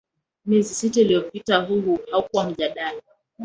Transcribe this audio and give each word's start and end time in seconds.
Miezi 0.45 0.73
sita 0.75 0.99
iliyopita 1.01 1.57
huu 1.57 1.99
haukuwa 2.11 2.49
mjadala 2.49 3.01